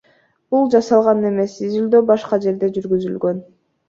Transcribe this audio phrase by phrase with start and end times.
[0.53, 3.45] Бул жасалган эмес, изилдөө башка жерде жүргүзүлгөн.